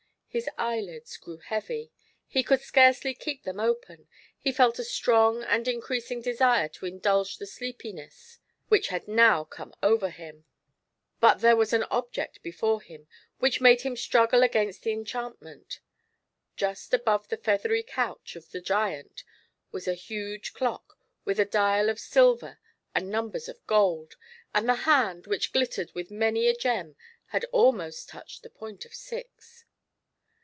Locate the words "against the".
14.41-14.93